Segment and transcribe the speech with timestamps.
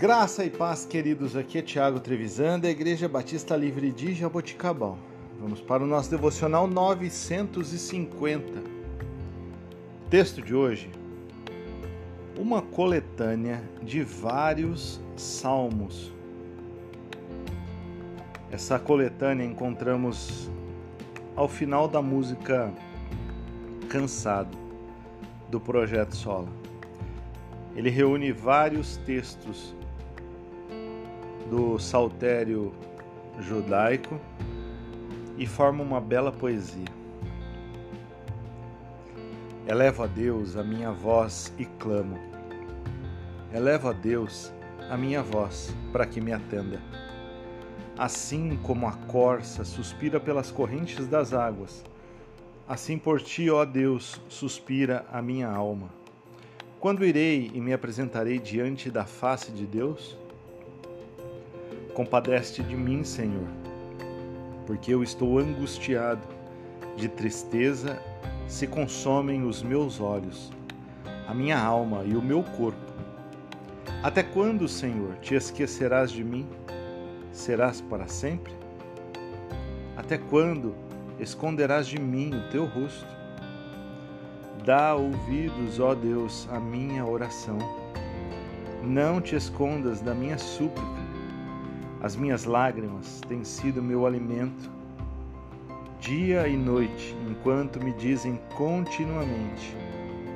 [0.00, 1.36] Graça e paz, queridos.
[1.36, 4.96] Aqui é Tiago Trevisan, da Igreja Batista Livre de Jaboticabal.
[5.38, 8.62] Vamos para o nosso devocional 950.
[10.08, 10.90] Texto de hoje:
[12.38, 16.10] Uma coletânea de vários salmos.
[18.50, 20.50] Essa coletânea encontramos
[21.36, 22.72] ao final da música
[23.90, 24.56] Cansado,
[25.50, 26.48] do projeto Sola.
[27.76, 29.74] Ele reúne vários textos
[31.50, 32.72] do saltério
[33.40, 34.20] judaico
[35.36, 36.86] e forma uma bela poesia.
[39.66, 42.16] Elevo a Deus a minha voz e clamo.
[43.52, 44.52] Elevo a Deus
[44.88, 46.80] a minha voz para que me atenda.
[47.98, 51.84] Assim como a corça suspira pelas correntes das águas,
[52.68, 55.90] assim por ti, ó Deus, suspira a minha alma.
[56.78, 60.16] Quando irei e me apresentarei diante da face de Deus?
[61.94, 63.48] Compadece de mim, Senhor,
[64.66, 66.26] porque eu estou angustiado,
[66.96, 68.00] de tristeza
[68.46, 70.52] se consomem os meus olhos,
[71.26, 72.92] a minha alma e o meu corpo.
[74.02, 76.46] Até quando, Senhor, te esquecerás de mim?
[77.32, 78.52] Serás para sempre?
[79.96, 80.74] Até quando
[81.18, 83.06] esconderás de mim o teu rosto?
[84.64, 87.58] Dá ouvidos, ó Deus, à minha oração.
[88.82, 90.99] Não te escondas da minha súplica
[92.02, 94.70] as minhas lágrimas têm sido meu alimento,
[96.00, 99.76] dia e noite, enquanto me dizem continuamente: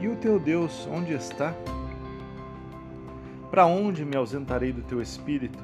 [0.00, 1.54] E o teu Deus onde está?
[3.50, 5.62] Para onde me ausentarei do teu espírito?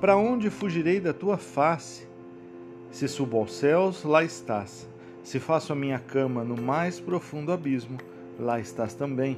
[0.00, 2.08] Para onde fugirei da tua face?
[2.90, 4.88] Se subo aos céus, lá estás.
[5.22, 7.98] Se faço a minha cama no mais profundo abismo,
[8.38, 9.36] lá estás também.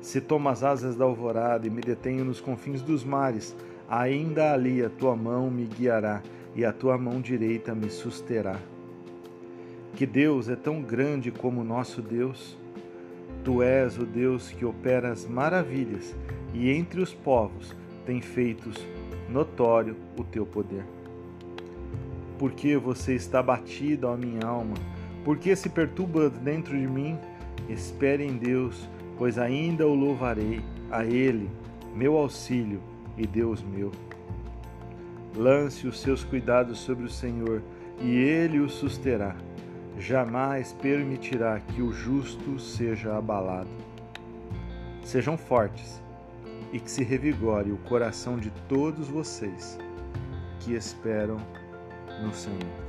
[0.00, 3.54] Se tomo as asas da alvorada e me detenho nos confins dos mares,
[3.88, 6.22] ainda ali a tua mão me guiará
[6.54, 8.58] e a tua mão direita me susterá.
[9.94, 12.56] Que Deus é tão grande como nosso Deus.
[13.42, 16.14] Tu és o Deus que opera as maravilhas
[16.52, 17.74] e entre os povos
[18.04, 18.76] tem feitos
[19.28, 20.84] notório o teu poder.
[22.38, 24.74] Porque você está batido, ó minha alma?
[25.24, 27.18] Porque se perturba dentro de mim?
[27.68, 30.60] Espere em Deus, pois ainda o louvarei,
[30.90, 31.50] a Ele,
[31.94, 32.80] meu auxílio
[33.18, 33.90] e Deus meu.
[35.36, 37.62] Lance os seus cuidados sobre o Senhor,
[38.00, 39.36] e ele o susterá.
[39.98, 43.68] Jamais permitirá que o justo seja abalado.
[45.04, 46.00] Sejam fortes
[46.72, 49.78] e que se revigore o coração de todos vocês
[50.60, 51.38] que esperam
[52.22, 52.88] no Senhor.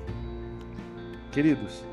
[1.31, 1.84] Queridos,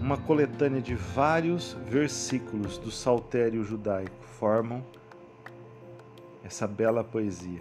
[0.00, 4.84] uma coletânea de vários versículos do Saltério judaico formam
[6.44, 7.60] essa bela poesia.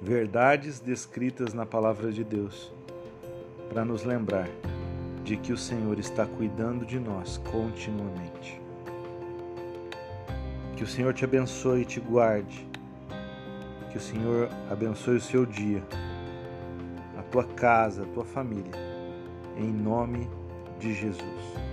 [0.00, 2.72] Verdades descritas na palavra de Deus,
[3.68, 4.48] para nos lembrar
[5.24, 8.60] de que o Senhor está cuidando de nós continuamente.
[10.76, 12.68] Que o Senhor te abençoe e te guarde.
[13.90, 15.82] Que o Senhor abençoe o seu dia,
[17.16, 18.72] a tua casa, a tua família.
[19.56, 20.28] Em nome
[20.80, 21.64] de Jesus.